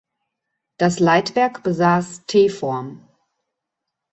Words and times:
Das 0.77 0.99
Leitwerk 0.99 1.61
besaß 1.61 2.25
T-Form. 2.25 3.07